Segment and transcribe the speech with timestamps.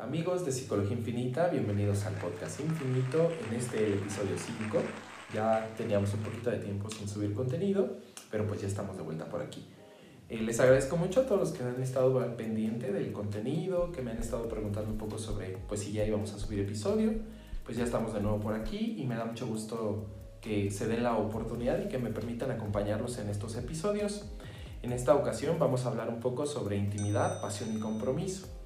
[0.00, 4.78] Amigos de Psicología Infinita, bienvenidos al podcast Infinito en este episodio 5.
[5.34, 7.96] Ya teníamos un poquito de tiempo sin subir contenido,
[8.30, 9.66] pero pues ya estamos de vuelta por aquí.
[10.28, 14.00] Eh, les agradezco mucho a todos los que han estado al pendiente del contenido, que
[14.00, 17.14] me han estado preguntando un poco sobre pues si ya íbamos a subir episodio.
[17.64, 20.06] Pues ya estamos de nuevo por aquí y me da mucho gusto
[20.40, 24.26] que se den la oportunidad y que me permitan acompañarlos en estos episodios.
[24.80, 28.57] En esta ocasión vamos a hablar un poco sobre intimidad, pasión y compromiso.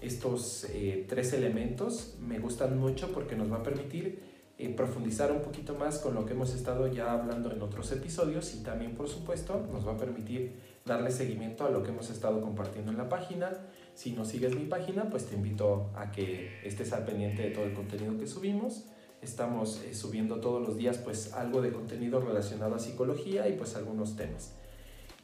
[0.00, 5.42] Estos eh, tres elementos me gustan mucho porque nos va a permitir eh, profundizar un
[5.42, 9.06] poquito más con lo que hemos estado ya hablando en otros episodios y también por
[9.06, 10.54] supuesto nos va a permitir
[10.86, 13.52] darle seguimiento a lo que hemos estado compartiendo en la página.
[13.94, 17.64] Si no sigues mi página, pues te invito a que estés al pendiente de todo
[17.64, 18.84] el contenido que subimos.
[19.20, 23.76] Estamos eh, subiendo todos los días pues algo de contenido relacionado a psicología y pues
[23.76, 24.54] algunos temas.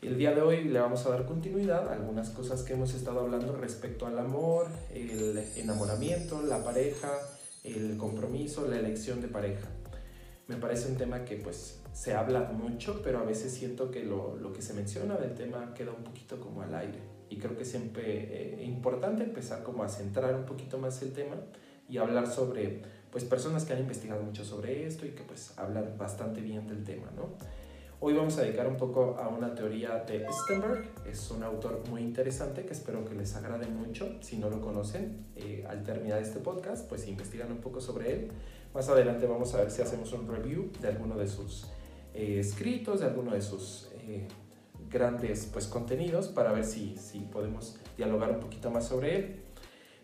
[0.02, 3.20] El día de hoy le vamos a dar continuidad a algunas cosas que hemos estado
[3.20, 7.08] hablando respecto al amor, el enamoramiento, la pareja,
[7.62, 9.68] el compromiso, la elección de pareja.
[10.48, 14.34] Me parece un tema que pues se habla mucho, pero a veces siento que lo,
[14.34, 16.98] lo que se menciona del tema queda un poquito como al aire.
[17.30, 21.12] Y creo que siempre es eh, importante empezar como a centrar un poquito más el
[21.12, 21.36] tema
[21.88, 25.96] y hablar sobre pues personas que han investigado mucho sobre esto y que pues hablan
[25.96, 27.36] bastante bien del tema, ¿no?
[28.04, 30.90] Hoy vamos a dedicar un poco a una teoría de Stenberg.
[31.06, 34.16] Es un autor muy interesante que espero que les agrade mucho.
[34.22, 38.32] Si no lo conocen, eh, al terminar este podcast, pues investigan un poco sobre él.
[38.74, 41.68] Más adelante vamos a ver si hacemos un review de alguno de sus
[42.12, 44.26] eh, escritos, de alguno de sus eh,
[44.90, 49.36] grandes pues, contenidos, para ver si, si podemos dialogar un poquito más sobre él.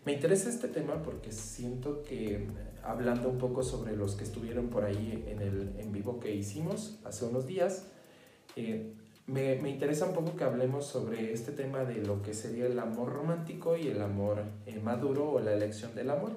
[0.05, 2.47] Me interesa este tema porque siento que
[2.83, 6.99] hablando un poco sobre los que estuvieron por ahí en el en vivo que hicimos
[7.03, 7.87] hace unos días,
[8.55, 8.93] eh,
[9.27, 12.79] me, me, interesa un poco que hablemos sobre este tema de lo que sería el
[12.79, 16.31] amor romántico y el amor eh, maduro o la elección del amor,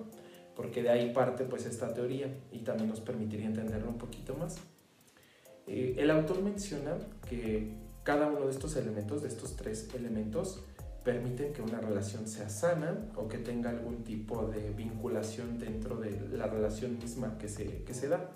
[0.54, 4.58] porque de ahí parte pues esta teoría y también nos permitiría entenderlo un poquito más.
[5.66, 10.64] Eh, el autor menciona que cada uno de estos elementos, de estos tres elementos,
[11.04, 16.28] permiten que una relación sea sana o que tenga algún tipo de vinculación dentro de
[16.36, 18.30] la relación misma que se, que se da.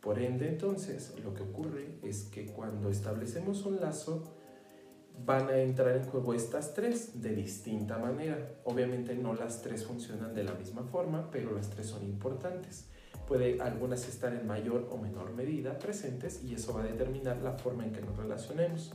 [0.00, 4.22] Por ende, entonces, lo que ocurre es que cuando establecemos un lazo,
[5.24, 8.56] van a entrar en juego estas tres de distinta manera.
[8.64, 12.88] Obviamente no las tres funcionan de la misma forma, pero las tres son importantes.
[13.26, 17.52] Puede algunas estar en mayor o menor medida presentes y eso va a determinar la
[17.52, 18.92] forma en que nos relacionemos.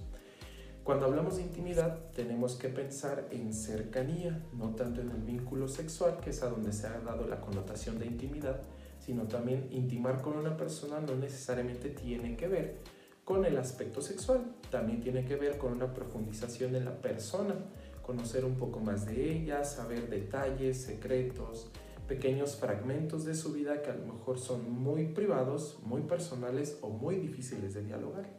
[0.90, 6.20] Cuando hablamos de intimidad, tenemos que pensar en cercanía, no tanto en el vínculo sexual,
[6.20, 8.62] que es a donde se ha dado la connotación de intimidad,
[8.98, 12.78] sino también intimar con una persona no necesariamente tiene que ver
[13.24, 17.54] con el aspecto sexual, también tiene que ver con una profundización en la persona,
[18.02, 21.70] conocer un poco más de ella, saber detalles, secretos,
[22.08, 26.90] pequeños fragmentos de su vida que a lo mejor son muy privados, muy personales o
[26.90, 28.39] muy difíciles de dialogar.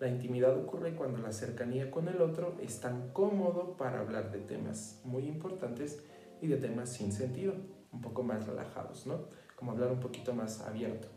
[0.00, 4.38] La intimidad ocurre cuando la cercanía con el otro es tan cómodo para hablar de
[4.38, 6.02] temas muy importantes
[6.40, 7.52] y de temas sin sentido,
[7.92, 9.26] un poco más relajados, ¿no?
[9.56, 11.08] Como hablar un poquito más abierto.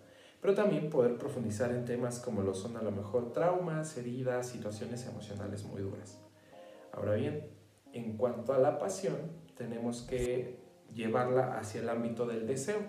[0.41, 5.07] Pero también poder profundizar en temas como lo son a lo mejor traumas, heridas, situaciones
[5.07, 6.21] emocionales muy duras.
[6.91, 7.47] Ahora bien,
[7.93, 9.15] en cuanto a la pasión,
[9.55, 10.59] tenemos que
[10.93, 12.81] llevarla hacia el ámbito del deseo,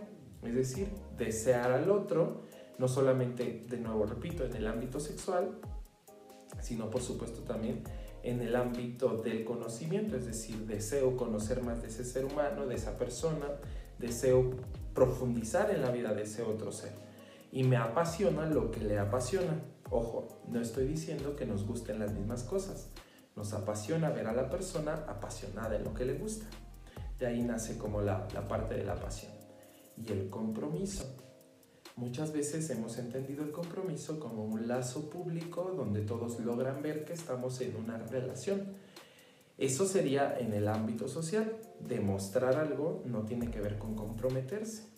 [0.42, 2.42] es decir, desear al otro,
[2.78, 5.60] no solamente, de nuevo repito, en el ámbito sexual,
[6.60, 7.82] sino por supuesto también
[8.22, 12.74] en el ámbito del conocimiento, es decir, deseo conocer más de ese ser humano, de
[12.74, 13.46] esa persona,
[13.98, 14.50] deseo
[14.94, 16.92] profundizar en la vida de ese otro ser.
[17.52, 19.62] Y me apasiona lo que le apasiona.
[19.90, 22.88] Ojo, no estoy diciendo que nos gusten las mismas cosas.
[23.36, 26.46] Nos apasiona ver a la persona apasionada en lo que le gusta.
[27.18, 29.32] De ahí nace como la, la parte de la pasión.
[29.96, 31.04] Y el compromiso
[31.96, 37.12] Muchas veces hemos entendido el compromiso como un lazo público donde todos logran ver que
[37.12, 38.74] estamos en una relación.
[39.58, 41.56] Eso sería en el ámbito social.
[41.78, 44.88] Demostrar algo no tiene que ver con comprometerse.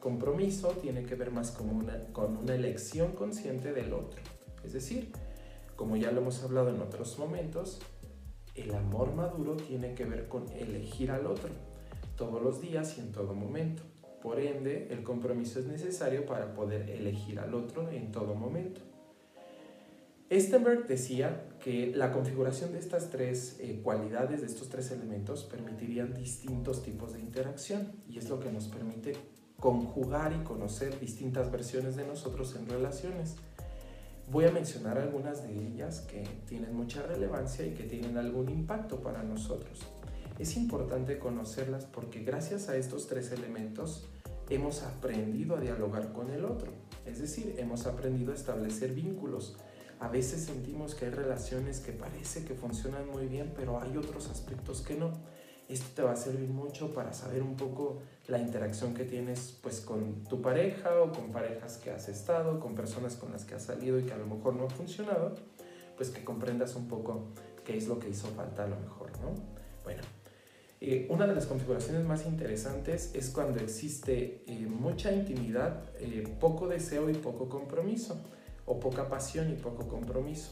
[0.00, 4.22] Compromiso tiene que ver más con una, con una elección consciente del otro.
[4.64, 5.12] Es decir,
[5.76, 7.80] como ya lo hemos hablado en otros momentos,
[8.54, 11.50] el amor maduro tiene que ver con elegir al otro
[12.16, 13.82] todos los días y en todo momento.
[14.22, 18.80] Por ende, el compromiso es necesario para poder elegir al otro en todo momento.
[20.30, 26.14] Stenberg decía que la configuración de estas tres eh, cualidades, de estos tres elementos, permitirían
[26.14, 29.12] distintos tipos de interacción y es lo que nos permite
[29.60, 33.36] conjugar y conocer distintas versiones de nosotros en relaciones.
[34.28, 39.00] Voy a mencionar algunas de ellas que tienen mucha relevancia y que tienen algún impacto
[39.00, 39.86] para nosotros.
[40.38, 44.06] Es importante conocerlas porque gracias a estos tres elementos
[44.50, 46.72] hemos aprendido a dialogar con el otro.
[47.06, 49.56] Es decir, hemos aprendido a establecer vínculos.
[49.98, 54.28] A veces sentimos que hay relaciones que parece que funcionan muy bien, pero hay otros
[54.28, 55.12] aspectos que no.
[55.68, 59.80] Esto te va a servir mucho para saber un poco la interacción que tienes pues
[59.80, 63.64] con tu pareja o con parejas que has estado, con personas con las que has
[63.64, 65.34] salido y que a lo mejor no ha funcionado,
[65.96, 67.32] pues que comprendas un poco
[67.64, 69.34] qué es lo que hizo falta a lo mejor, ¿no?
[69.82, 70.02] Bueno,
[70.80, 76.68] eh, una de las configuraciones más interesantes es cuando existe eh, mucha intimidad, eh, poco
[76.68, 78.22] deseo y poco compromiso,
[78.66, 80.50] o poca pasión y poco compromiso.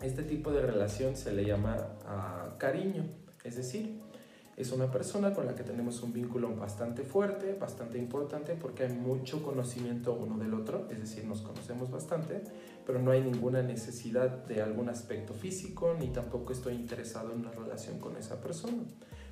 [0.00, 3.04] Este tipo de relación se le llama ah, cariño.
[3.42, 4.00] Es decir,
[4.58, 8.92] es una persona con la que tenemos un vínculo bastante fuerte, bastante importante, porque hay
[8.92, 12.42] mucho conocimiento uno del otro, es decir, nos conocemos bastante,
[12.84, 17.52] pero no hay ninguna necesidad de algún aspecto físico, ni tampoco estoy interesado en una
[17.52, 18.82] relación con esa persona.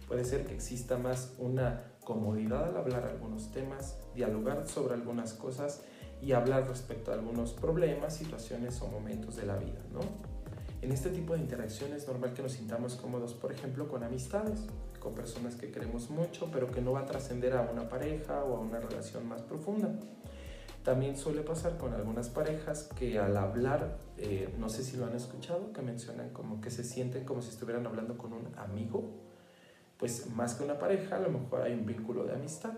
[0.07, 5.83] Puede ser que exista más una comodidad al hablar algunos temas, dialogar sobre algunas cosas
[6.23, 10.36] y hablar respecto a algunos problemas, situaciones o momentos de la vida, ¿no?
[10.83, 14.67] En este tipo de interacciones es normal que nos sintamos cómodos, por ejemplo, con amistades,
[15.01, 18.57] con personas que queremos mucho, pero que no va a trascender a una pareja o
[18.57, 19.95] a una relación más profunda.
[20.85, 25.17] También suele pasar con algunas parejas que al hablar, eh, no sé si lo han
[25.17, 29.11] escuchado, que mencionan como que se sienten como si estuvieran hablando con un amigo.
[29.99, 32.75] Pues más que una pareja, a lo mejor hay un vínculo de amistad.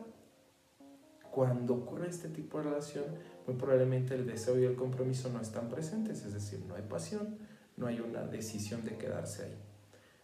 [1.31, 3.05] Cuando ocurre este tipo de relación,
[3.47, 7.37] muy probablemente el deseo y el compromiso no están presentes, es decir, no hay pasión,
[7.79, 9.59] no hay una decisión de quedarse ahí.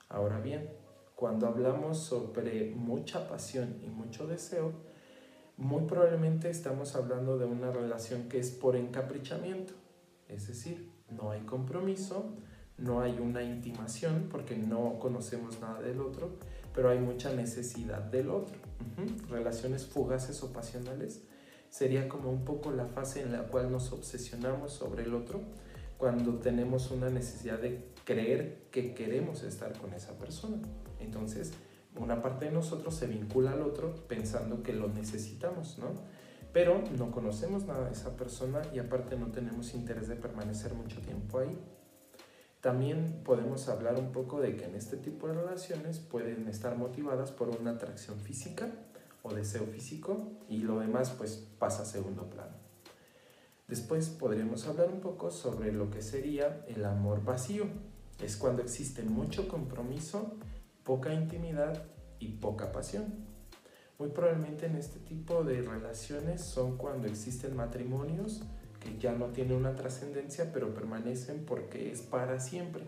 [0.08, 0.68] Ahora bien,
[1.14, 4.72] cuando hablamos sobre mucha pasión y mucho deseo,
[5.56, 9.72] muy probablemente estamos hablando de una relación que es por encaprichamiento,
[10.28, 12.34] es decir, no hay compromiso,
[12.76, 16.38] no hay una intimación porque no conocemos nada del otro,
[16.74, 18.58] pero hay mucha necesidad del otro.
[19.30, 21.22] Relaciones fugaces o pasionales
[21.70, 25.40] sería como un poco la fase en la cual nos obsesionamos sobre el otro
[26.04, 30.58] cuando tenemos una necesidad de creer que queremos estar con esa persona.
[31.00, 31.54] Entonces,
[31.98, 35.94] una parte de nosotros se vincula al otro pensando que lo necesitamos, ¿no?
[36.52, 41.00] Pero no conocemos nada de esa persona y aparte no tenemos interés de permanecer mucho
[41.00, 41.58] tiempo ahí.
[42.60, 47.32] También podemos hablar un poco de que en este tipo de relaciones pueden estar motivadas
[47.32, 48.70] por una atracción física
[49.22, 52.63] o deseo físico y lo demás pues pasa a segundo plano.
[53.68, 57.64] Después podríamos hablar un poco sobre lo que sería el amor vacío.
[58.22, 60.36] Es cuando existe mucho compromiso,
[60.82, 61.82] poca intimidad
[62.18, 63.24] y poca pasión.
[63.98, 68.42] Muy probablemente en este tipo de relaciones son cuando existen matrimonios
[68.80, 72.84] que ya no tienen una trascendencia, pero permanecen porque es para siempre.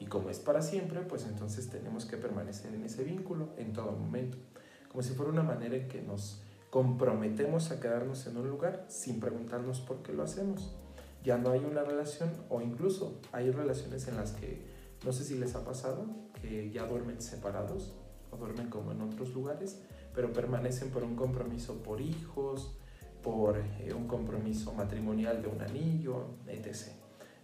[0.00, 3.92] Y como es para siempre, pues entonces tenemos que permanecer en ese vínculo en todo
[3.92, 4.38] momento.
[4.88, 6.43] Como si fuera una manera en que nos
[6.74, 10.74] comprometemos a quedarnos en un lugar sin preguntarnos por qué lo hacemos.
[11.22, 14.66] Ya no hay una relación o incluso hay relaciones en las que
[15.04, 16.04] no sé si les ha pasado
[16.42, 17.94] que ya duermen separados
[18.32, 19.82] o duermen como en otros lugares,
[20.16, 22.76] pero permanecen por un compromiso por hijos,
[23.22, 26.88] por eh, un compromiso matrimonial de un anillo, etc.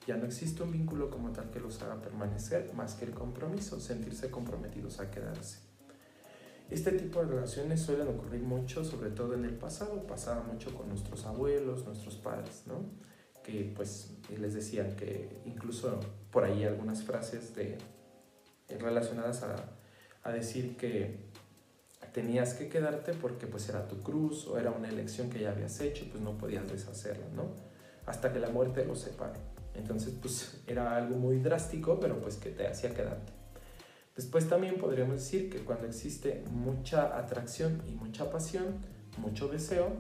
[0.08, 3.78] Ya no existe un vínculo como tal que los haga permanecer más que el compromiso,
[3.78, 5.69] sentirse comprometidos a quedarse.
[6.70, 10.88] Este tipo de relaciones suelen ocurrir mucho, sobre todo en el pasado, pasaba mucho con
[10.88, 12.84] nuestros abuelos, nuestros padres, ¿no?
[13.42, 15.98] Que pues les decían que incluso
[16.30, 17.76] por ahí algunas frases de,
[18.78, 19.56] relacionadas a,
[20.22, 21.28] a decir que
[22.12, 25.80] tenías que quedarte porque pues era tu cruz o era una elección que ya habías
[25.80, 27.48] hecho, pues no podías deshacerla, ¿no?
[28.06, 29.40] Hasta que la muerte los separó.
[29.74, 33.39] Entonces pues era algo muy drástico, pero pues que te hacía quedarte.
[34.16, 38.78] Después también podríamos decir que cuando existe mucha atracción y mucha pasión,
[39.18, 39.92] mucho deseo,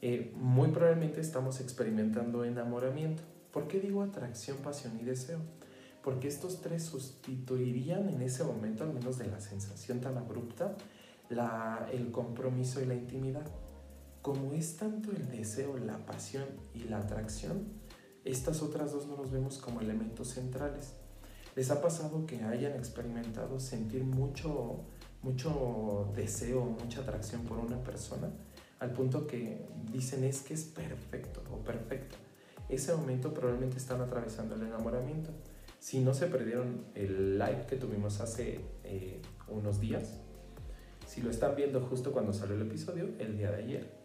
[0.00, 3.22] eh, muy probablemente estamos experimentando enamoramiento.
[3.52, 5.38] ¿Por qué digo atracción, pasión y deseo?
[6.02, 10.76] Porque estos tres sustituirían en ese momento, al menos de la sensación tan abrupta,
[11.30, 13.46] la, el compromiso y la intimidad.
[14.20, 17.68] Como es tanto el deseo, la pasión y la atracción,
[18.24, 20.94] estas otras dos no los vemos como elementos centrales.
[21.54, 24.80] ¿Les ha pasado que hayan experimentado sentir mucho,
[25.22, 28.30] mucho deseo, mucha atracción por una persona?
[28.78, 32.16] Al punto que dicen es que es perfecto o perfecta.
[32.70, 35.30] Ese momento probablemente están atravesando el enamoramiento.
[35.78, 40.20] Si no se perdieron el live que tuvimos hace eh, unos días,
[41.06, 44.01] si lo están viendo justo cuando salió el episodio, el día de ayer,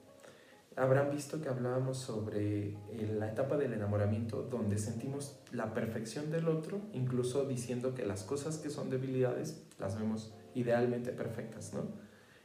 [0.78, 6.48] habrán visto que hablábamos sobre eh, la etapa del enamoramiento donde sentimos la perfección del
[6.48, 11.82] otro, incluso diciendo que las cosas que son debilidades las vemos idealmente perfectas, ¿no?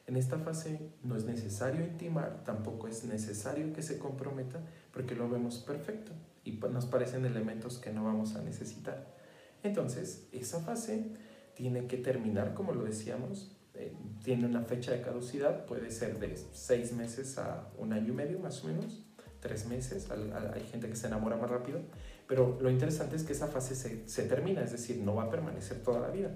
[0.07, 4.61] En esta fase no es necesario intimar, tampoco es necesario que se comprometa,
[4.93, 6.12] porque lo vemos perfecto
[6.43, 9.15] y nos parecen elementos que no vamos a necesitar.
[9.62, 11.12] Entonces, esa fase
[11.55, 16.37] tiene que terminar, como lo decíamos, eh, tiene una fecha de caducidad, puede ser de
[16.52, 19.02] seis meses a un año y medio más o menos,
[19.41, 21.81] tres meses, hay gente que se enamora más rápido,
[22.29, 25.83] pero lo interesante es que esa fase se, termina, es decir, no va a permanecer
[25.83, 26.31] toda la vida,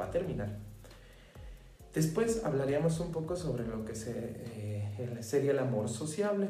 [0.00, 0.58] va a terminar.
[1.92, 6.48] Después hablaríamos un poco sobre lo que se, eh, sería el amor sociable.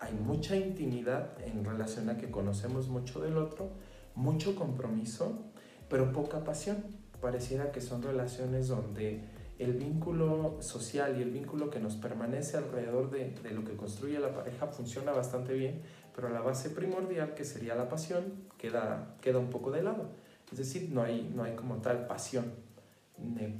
[0.00, 3.70] Hay mucha intimidad en relación a que conocemos mucho del otro,
[4.14, 5.44] mucho compromiso,
[5.88, 6.78] pero poca pasión.
[7.20, 9.20] Pareciera que son relaciones donde
[9.62, 14.34] el vínculo social y el vínculo que nos permanece alrededor de, lo que construye la
[14.34, 15.82] pareja funciona bastante bien,
[16.14, 18.24] pero la base primordial, que sería la pasión,
[18.58, 20.10] queda, queda un poco de lado.
[20.50, 22.44] Es decir, no hay, no hay como tal pasión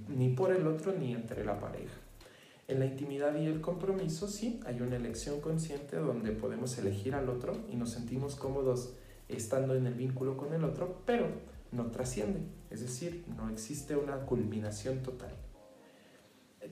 [0.09, 1.95] ni por el otro ni entre la pareja.
[2.69, 7.29] En la intimidad y el compromiso sí hay una elección consciente donde podemos elegir al
[7.29, 8.95] otro y nos sentimos cómodos
[9.29, 11.27] estando en el vínculo con el otro, pero
[11.71, 12.41] no trasciende,
[12.71, 15.33] es decir, no existe una culminación total.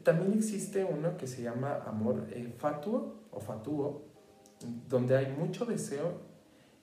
[0.02, 4.06] También existe uno que se llama amor eh, fatuo o fatuo,
[4.88, 6.20] donde hay mucho deseo,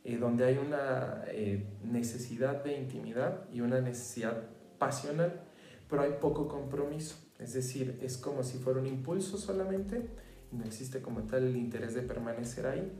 [0.03, 4.43] eh, donde hay una eh, necesidad de intimidad y una necesidad
[4.77, 5.41] pasional
[5.89, 7.15] pero hay poco compromiso.
[7.39, 10.09] Es decir, es como si fuera un impulso solamente
[10.51, 12.91] no existe como tal el interés de permanecer ahí.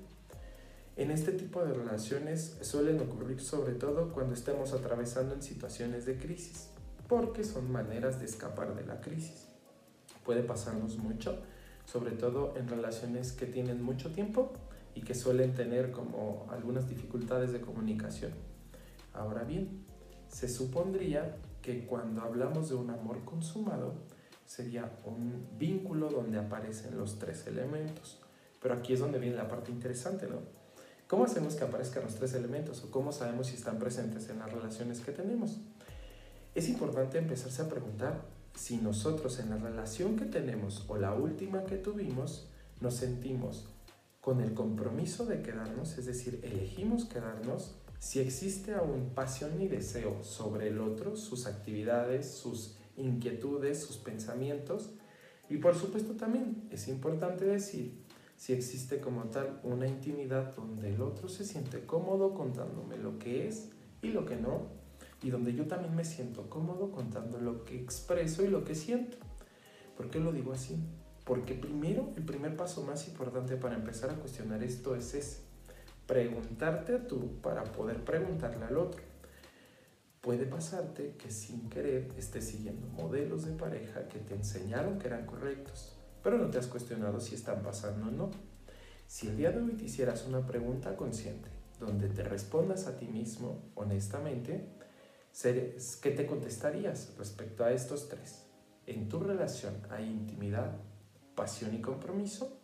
[0.98, 6.18] En este tipo de relaciones suelen ocurrir sobre todo cuando estemos atravesando en situaciones de
[6.18, 6.70] crisis,
[7.08, 9.48] porque son maneras de escapar de la crisis.
[10.28, 11.40] Puede pasarnos mucho,
[11.86, 14.52] sobre todo en relaciones que tienen mucho tiempo
[14.94, 18.34] y que suelen tener como algunas dificultades de comunicación.
[19.14, 19.86] Ahora bien,
[20.28, 23.94] se supondría que cuando hablamos de un amor consumado
[24.46, 28.20] sería un vínculo donde aparecen los tres elementos.
[28.62, 30.40] Pero aquí es donde viene la parte interesante, ¿no?
[31.08, 34.52] ¿Cómo hacemos que aparezcan los tres elementos o cómo sabemos si están presentes en las
[34.52, 35.62] relaciones que tenemos?
[36.54, 41.64] Es importante empezarse a preguntar si nosotros en la relación que tenemos o la última
[41.66, 42.50] que tuvimos
[42.82, 43.70] nos sentimos
[44.20, 50.24] con el compromiso de quedarnos, es decir, elegimos quedarnos si existe aún pasión y deseo
[50.24, 54.90] sobre el otro, sus actividades, sus inquietudes, sus pensamientos.
[55.50, 58.04] Y por supuesto también es importante decir
[58.36, 63.48] si existe como tal una intimidad donde el otro se siente cómodo contándome lo que
[63.48, 63.70] es
[64.02, 64.68] y lo que no,
[65.22, 69.18] y donde yo también me siento cómodo contando lo que expreso y lo que siento.
[69.96, 70.78] ¿Por qué lo digo así?
[71.26, 75.48] Porque primero, el primer paso más importante para empezar a cuestionar esto es ese
[76.08, 79.02] preguntarte a tú para poder preguntarle al otro.
[80.22, 85.26] Puede pasarte que sin querer estés siguiendo modelos de pareja que te enseñaron que eran
[85.26, 88.32] correctos, pero no te has cuestionado si están pasando o no.
[89.06, 93.08] Si el día de hoy te hicieras una pregunta consciente, donde te respondas a ti
[93.08, 94.77] mismo honestamente,
[95.44, 98.46] ¿qué te contestarías respecto a estos tres?
[98.88, 100.78] ¿En tu relación hay intimidad,
[101.36, 102.58] pasión y compromiso?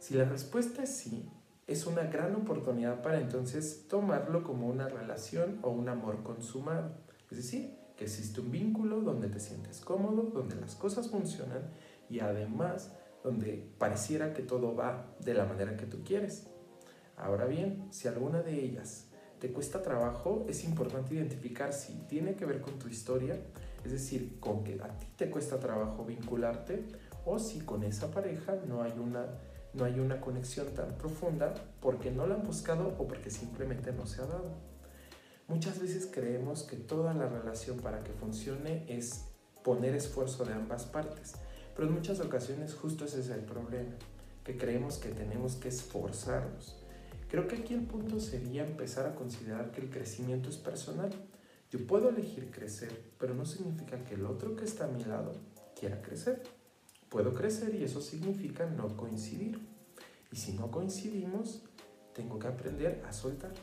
[0.00, 1.30] Si la respuesta es sí,
[1.68, 6.90] es una gran oportunidad para entonces tomarlo como una relación o un amor consumado.
[7.30, 11.70] Es decir, que existe un vínculo donde te sientes cómodo, donde las cosas funcionan
[12.10, 16.48] y además donde pareciera que todo va de la manera que tú quieres.
[17.16, 19.06] Ahora bien, si alguna de ellas
[19.40, 23.38] te cuesta trabajo, es importante identificar si tiene que ver con tu historia,
[23.84, 26.84] es decir, con que a ti te cuesta trabajo vincularte
[27.24, 29.26] o si con esa pareja no hay una
[29.76, 34.06] no hay una conexión tan profunda porque no la han buscado o porque simplemente no
[34.06, 34.54] se ha dado.
[35.48, 39.26] Muchas veces creemos que toda la relación para que funcione es
[39.62, 41.34] poner esfuerzo de ambas partes,
[41.74, 43.94] pero en muchas ocasiones justo ese es el problema,
[44.44, 46.85] que creemos que tenemos que esforzarnos.
[47.28, 51.10] Creo que aquí el punto sería empezar a considerar que el crecimiento es personal.
[51.70, 55.32] Yo puedo elegir crecer, pero no significa que el otro que está a mi lado
[55.74, 56.42] quiera crecer
[57.08, 59.58] puedo crecer y eso significa no coincidir.
[60.30, 61.62] Y si no coincidimos,
[62.14, 63.54] tengo que aprender a soltar.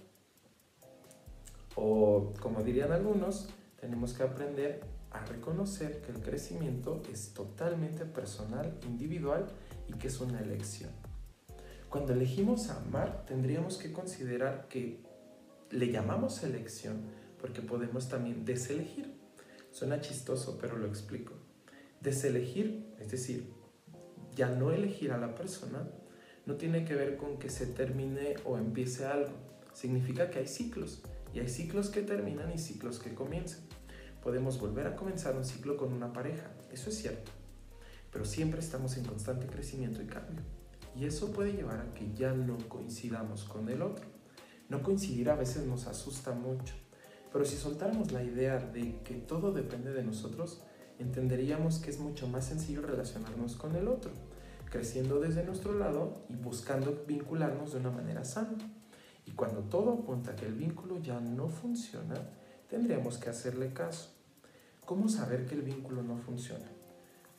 [1.75, 8.75] O como dirían algunos, tenemos que aprender a reconocer que el crecimiento es totalmente personal,
[8.87, 9.45] individual
[9.87, 11.02] y que es una elección.
[11.93, 14.99] Cuando elegimos amar, tendríamos que considerar que
[15.69, 17.03] le llamamos elección
[17.39, 19.13] porque podemos también deselegir.
[19.69, 21.33] Suena chistoso, pero lo explico.
[22.01, 23.53] Deselegir, es decir,
[24.35, 25.87] ya no elegir a la persona,
[26.47, 29.33] no tiene que ver con que se termine o empiece algo.
[29.73, 33.61] Significa que hay ciclos y hay ciclos que terminan y ciclos que comienzan.
[34.23, 37.29] Podemos volver a comenzar un ciclo con una pareja, eso es cierto,
[38.11, 40.62] pero siempre estamos en constante crecimiento y cambio.
[40.95, 44.05] Y eso puede llevar a que ya no coincidamos con el otro.
[44.69, 46.73] No coincidir a veces nos asusta mucho,
[47.31, 50.61] pero si soltáramos la idea de que todo depende de nosotros,
[50.99, 54.11] entenderíamos que es mucho más sencillo relacionarnos con el otro,
[54.69, 58.57] creciendo desde nuestro lado y buscando vincularnos de una manera sana.
[59.25, 62.15] Y cuando todo apunta que el vínculo ya no funciona,
[62.69, 64.11] tendríamos que hacerle caso.
[64.85, 66.72] ¿Cómo saber que el vínculo no funciona?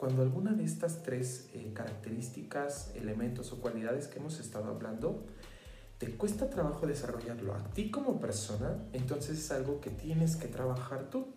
[0.05, 5.25] Cuando alguna de estas tres eh, características, elementos o cualidades que hemos estado hablando
[5.97, 11.09] te cuesta trabajo desarrollarlo a ti como persona, entonces es algo que tienes que trabajar
[11.09, 11.29] tú.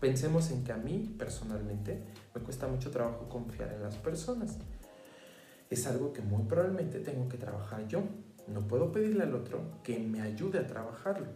[0.00, 2.04] Pensemos en que a mí personalmente
[2.34, 4.58] me cuesta mucho trabajo confiar en las personas.
[5.70, 8.02] Es algo que muy probablemente tengo que trabajar yo.
[8.48, 11.28] No puedo pedirle al otro que me ayude a trabajarlo.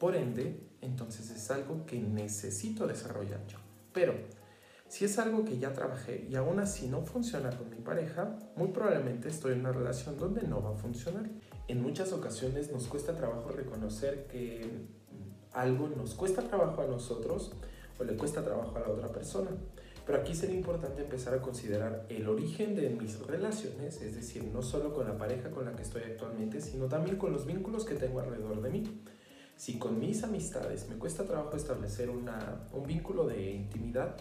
[0.00, 3.58] Por ende, entonces es algo que necesito desarrollar yo.
[3.92, 4.12] Pero
[4.88, 8.68] si es algo que ya trabajé y aún así no funciona con mi pareja, muy
[8.68, 11.28] probablemente estoy en una relación donde no va a funcionar.
[11.68, 14.86] En muchas ocasiones nos cuesta trabajo reconocer que
[15.52, 17.52] algo nos cuesta trabajo a nosotros
[17.98, 19.50] o le cuesta trabajo a la otra persona.
[20.06, 24.62] Pero aquí sería importante empezar a considerar el origen de mis relaciones, es decir, no
[24.62, 27.96] solo con la pareja con la que estoy actualmente, sino también con los vínculos que
[27.96, 29.02] tengo alrededor de mí.
[29.56, 34.16] Si con mis amistades me cuesta trabajo establecer una, un vínculo de intimidad,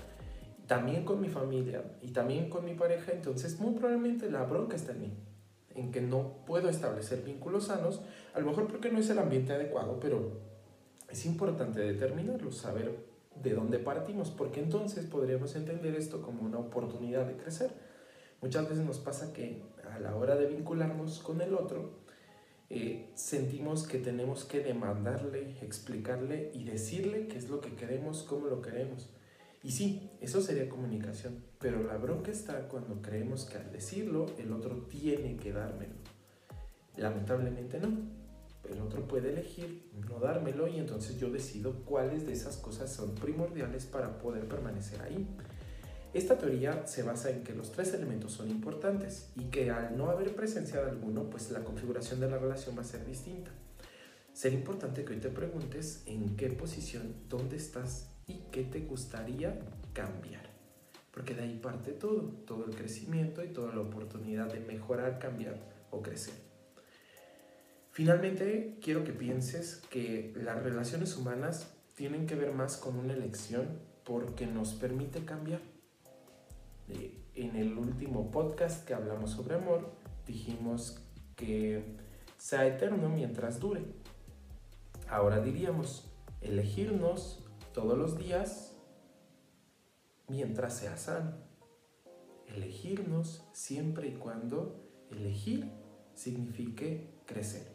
[0.68, 4.94] también con mi familia y también con mi pareja, entonces muy probablemente la bronca está
[4.94, 5.14] en mí,
[5.76, 8.02] en que no puedo establecer vínculos sanos,
[8.34, 10.40] a lo mejor porque no es el ambiente adecuado, pero
[11.10, 13.06] es importante determinarlo, saber
[13.42, 17.72] de dónde partimos, porque entonces podríamos entender esto como una oportunidad de crecer.
[18.42, 19.62] Muchas veces nos pasa que
[19.94, 22.06] a la hora de vincularnos con el otro,
[22.70, 28.48] eh, sentimos que tenemos que demandarle, explicarle y decirle qué es lo que queremos, cómo
[28.48, 29.10] lo queremos.
[29.66, 34.51] Y sí, eso sería comunicación, pero la bronca está cuando creemos que al decirlo el
[34.54, 35.96] otro tiene que dármelo.
[36.98, 37.98] Lamentablemente no.
[38.70, 43.16] El otro puede elegir no dármelo y entonces yo decido cuáles de esas cosas son
[43.16, 45.28] primordiales para poder permanecer ahí.
[46.14, 50.12] Esta teoría se basa en que los tres elementos son importantes y que al no
[50.12, 53.50] haber presencia de alguno, pues la configuración de la relación va a ser distinta.
[54.32, 59.59] Sería importante que hoy te preguntes en qué posición, dónde estás y qué te gustaría
[59.94, 60.50] cambiar.
[61.11, 65.57] Porque de ahí parte todo, todo el crecimiento y toda la oportunidad de mejorar, cambiar
[65.92, 66.33] o crecer.
[67.92, 73.79] Finalmente, quiero que pienses que las relaciones humanas tienen que ver más con una elección
[74.03, 75.61] porque nos permite cambiar.
[76.90, 79.94] Eh, en el último podcast que hablamos sobre amor,
[80.27, 81.01] dijimos
[81.38, 81.96] que
[82.38, 83.81] sea eterno mientras dure.
[85.09, 86.11] Ahora diríamos,
[86.42, 87.45] elegirnos
[87.75, 88.74] todos los días
[90.29, 91.33] mientras sea sano.
[92.48, 95.70] Elegirnos siempre y cuando elegir
[96.14, 97.68] signifique crecer.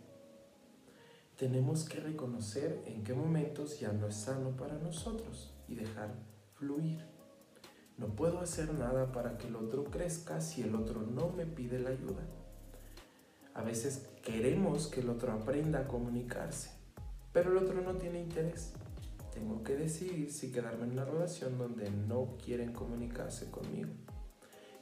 [1.36, 6.14] Tenemos que reconocer en qué momentos ya no es sano para nosotros y dejar
[6.54, 7.04] fluir.
[7.98, 11.78] No puedo hacer nada para que el otro crezca si el otro no me pide
[11.78, 12.26] la ayuda.
[13.52, 16.70] A veces queremos que el otro aprenda a comunicarse,
[17.34, 18.72] pero el otro no tiene interés
[19.40, 23.88] tengo que decidir si quedarme en una relación donde no quieren comunicarse conmigo.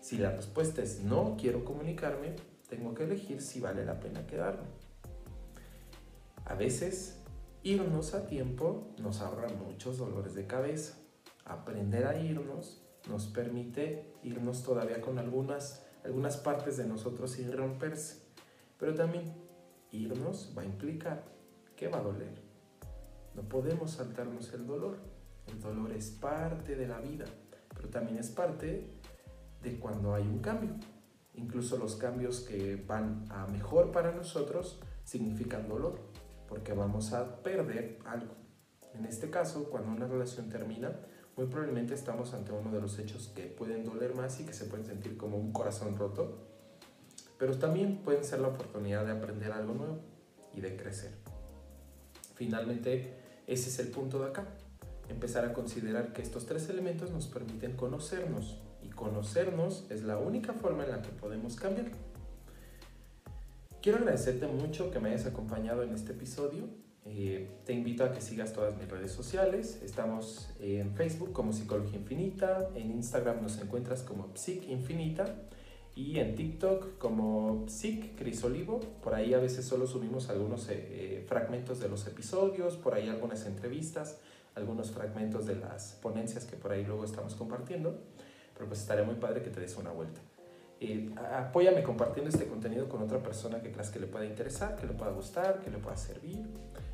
[0.01, 2.35] Si la respuesta es no quiero comunicarme,
[2.69, 4.67] tengo que elegir si vale la pena quedarme.
[6.45, 7.23] A veces,
[7.63, 10.99] irnos a tiempo nos ahorra muchos dolores de cabeza.
[11.45, 18.23] Aprender a irnos nos permite irnos todavía con algunas, algunas partes de nosotros sin romperse.
[18.77, 19.33] Pero también
[19.93, 21.23] irnos va a implicar
[21.77, 22.48] que va a doler
[23.39, 24.99] no podemos saltarnos el dolor.
[25.47, 27.25] El dolor es parte de la vida,
[27.73, 28.91] pero también es parte
[29.63, 30.75] de cuando hay un cambio.
[31.35, 36.01] Incluso los cambios que van a mejor para nosotros significan dolor,
[36.49, 38.35] porque vamos a perder algo.
[38.93, 40.91] En este caso, cuando una relación termina,
[41.37, 44.65] muy probablemente estamos ante uno de los hechos que pueden doler más y que se
[44.65, 46.39] pueden sentir como un corazón roto,
[47.39, 50.01] pero también pueden ser la oportunidad de aprender algo nuevo
[50.53, 51.13] y de crecer.
[52.35, 54.47] Finalmente, ese es el punto de acá.
[55.09, 60.53] Empezar a considerar que estos tres elementos nos permiten conocernos y conocernos es la única
[60.53, 61.87] forma en la que podemos cambiar.
[63.81, 66.65] Quiero agradecerte mucho que me hayas acompañado en este episodio.
[67.07, 69.81] Eh, te invito a que sigas todas mis redes sociales.
[69.83, 75.49] Estamos en Facebook como Psicología Infinita, en Instagram nos encuentras como Psic Infinita
[75.99, 78.79] y en TikTok como Psic Crisolivo.
[79.03, 83.45] Por ahí a veces solo subimos algunos eh, fragmentos de los episodios, por ahí algunas
[83.47, 84.21] entrevistas,
[84.55, 87.99] algunos fragmentos de las ponencias que por ahí luego estamos compartiendo.
[88.55, 90.21] Pero pues estaría muy padre que te des una vuelta.
[90.81, 94.87] Eh, apóyame compartiendo este contenido con otra persona que creas que le pueda interesar, que
[94.87, 96.47] le pueda gustar, que le pueda servir.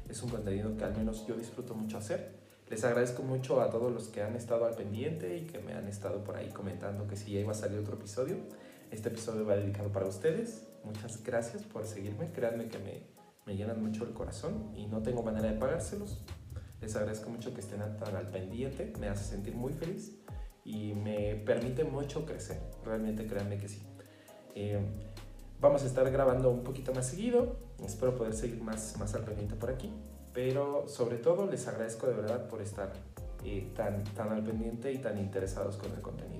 [0.08, 2.36] Es un contenido que al menos yo disfruto mucho hacer.
[2.70, 5.88] Les agradezco mucho a todos los que han estado al pendiente y que me han
[5.88, 8.36] estado por ahí comentando que si ya iba a salir otro episodio.
[8.94, 10.68] Este episodio va dedicado para ustedes.
[10.85, 12.30] Muchas gracias por seguirme.
[12.30, 13.02] Créanme que me,
[13.44, 16.22] me llenan mucho el corazón y no tengo manera de pagárselos.
[16.80, 18.92] Les agradezco mucho que estén tan al pendiente.
[19.00, 20.16] Me hace sentir muy feliz
[20.64, 22.61] y me permite mucho crecer.
[22.85, 23.83] Realmente créanme que sí.
[24.54, 24.78] Eh,
[25.61, 27.57] vamos a estar grabando un poquito más seguido.
[27.85, 29.92] Espero poder seguir más, más al pendiente por aquí.
[30.33, 32.92] Pero sobre todo les agradezco de verdad por estar
[33.44, 36.34] eh, tan, tan al pendiente y tan interesados con el contenido.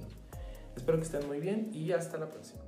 [0.77, 2.63] Espero que estén muy bien y hasta la próxima.